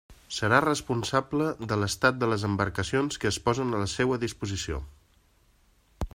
[0.35, 4.83] Serà responsable de l'estat les embarcacions que es posen a la seua disposició.